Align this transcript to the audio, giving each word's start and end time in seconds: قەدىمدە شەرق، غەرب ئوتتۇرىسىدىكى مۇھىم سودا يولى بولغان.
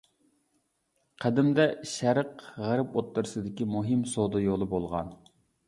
قەدىمدە 1.25 1.67
شەرق، 1.91 2.41
غەرب 2.65 2.97
ئوتتۇرىسىدىكى 2.97 3.71
مۇھىم 3.77 4.05
سودا 4.17 4.45
يولى 4.49 4.73
بولغان. 4.77 5.17